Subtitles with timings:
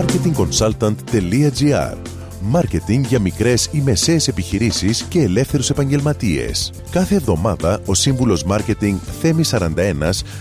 [0.00, 1.96] marketingconsultant.gr
[2.42, 6.72] Μάρκετινγκ για μικρές ή μεσαίες επιχειρήσεις και ελεύθερους επαγγελματίες.
[6.90, 9.68] Κάθε εβδομάδα ο σύμβουλος Μάρκετινγκ Θέμη 41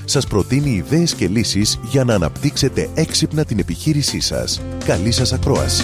[0.05, 4.61] σας προτείνει ιδέες και λύσεις για να αναπτύξετε έξυπνα την επιχείρησή σας.
[4.85, 5.83] Καλή σας ακρόαση.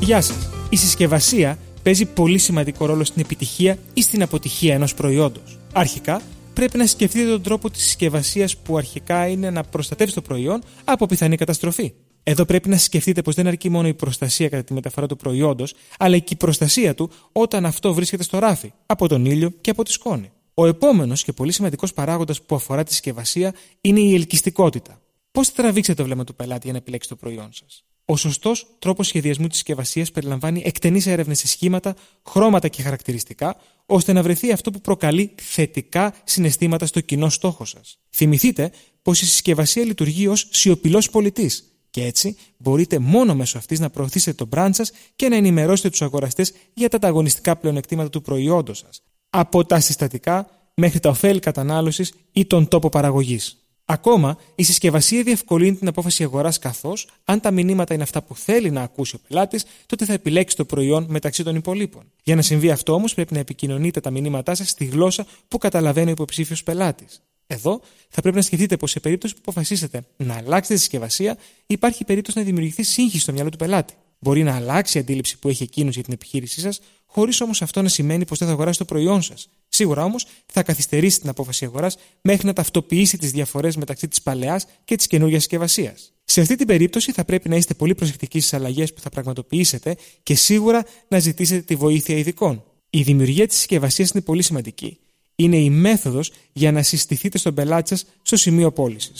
[0.00, 0.48] Γεια σας.
[0.68, 5.58] Η συσκευασία παίζει πολύ σημαντικό ρόλο στην επιτυχία ή στην αποτυχία ενός προϊόντος.
[5.72, 6.20] Αρχικά,
[6.54, 11.06] πρέπει να σκεφτείτε τον τρόπο της συσκευασίας που αρχικά είναι να προστατεύσει το προϊόν από
[11.06, 11.92] πιθανή καταστροφή.
[12.22, 15.74] Εδώ πρέπει να σκεφτείτε πως δεν αρκεί μόνο η προστασία κατά τη μεταφορά του προϊόντος,
[15.98, 19.82] αλλά και η προστασία του όταν αυτό βρίσκεται στο ράφι, από τον ήλιο και από
[19.82, 20.30] τη σκόνη.
[20.54, 25.00] Ο επόμενος και πολύ σημαντικός παράγοντας που αφορά τη συσκευασία είναι η ελκυστικότητα.
[25.30, 28.66] Πώς θα τραβήξετε το βλέμμα του πελάτη για να επιλέξει το προϊόν σας; Ο σωστός
[28.78, 31.94] τρόπος σχεδιασμού της συσκευασίας περιλαμβάνει εκτενείς έρευνες σε σχήματα,
[32.28, 37.98] χρώματα και χαρακτηριστικά, ώστε να βρεθεί αυτό που προκαλεί θετικά συναισθήματα στο κοινό στόχο σας.
[38.10, 38.70] Θυμηθείτε
[39.02, 44.44] πως η συσκευασία λειτουργεί ως σιωπηλός πολιτής και έτσι μπορείτε μόνο μέσω αυτής να προωθήσετε
[44.44, 49.02] το brand σας και να ενημερώσετε τους αγοραστές για τα ανταγωνιστικά πλεονεκτήματα του προϊόντος σας,
[49.30, 53.63] από τα συστατικά μέχρι τα ωφέλη κατανάλωσης ή τον τόπο παραγωγής.
[53.86, 58.70] Ακόμα, η συσκευασία διευκολύνει την απόφαση αγοράς καθώς, αν τα μηνύματα είναι αυτά που θέλει
[58.70, 62.02] να ακούσει ο πελάτης, τότε θα επιλέξει το προϊόν μεταξύ των υπολείπων.
[62.22, 66.08] Για να συμβεί αυτό όμως, πρέπει να επικοινωνείτε τα μηνύματά σας στη γλώσσα που καταλαβαίνει
[66.08, 67.22] ο υποψήφιος πελάτης.
[67.46, 72.04] Εδώ θα πρέπει να σκεφτείτε πως σε περίπτωση που αποφασίσετε να αλλάξετε τη συσκευασία, υπάρχει
[72.04, 73.94] περίπτωση να δημιουργηθεί σύγχυση στο μυαλό του πελάτη.
[74.18, 77.82] Μπορεί να αλλάξει η αντίληψη που έχει εκείνος για την επιχείρησή σας, χωρίς όμως αυτό
[77.82, 79.48] να σημαίνει πως δεν θα αγοράσει το προϊόν σας.
[79.74, 84.66] Σίγουρα όμως θα καθυστερήσει την απόφαση αγοράς μέχρι να ταυτοποιήσει τις διαφορές μεταξύ της παλαιάς
[84.84, 86.12] και της καινούργιας συσκευασίας.
[86.24, 89.96] Σε αυτή την περίπτωση θα πρέπει να είστε πολύ προσεκτικοί στις αλλαγές που θα πραγματοποιήσετε
[90.22, 92.64] και σίγουρα να ζητήσετε τη βοήθεια ειδικών.
[92.90, 94.98] Η δημιουργία της συσκευασίας είναι πολύ σημαντική.
[95.36, 99.12] Είναι η μέθοδος για να συστηθείτε στον πελάτη σας στο σημείο πώληση.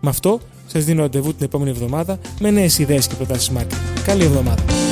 [0.00, 4.02] Με αυτό, σας δίνω ραντεβού την επόμενη εβδομάδα με νέες ιδέες και προτάσεις marketing.
[4.04, 4.91] Καλή εβδομάδα.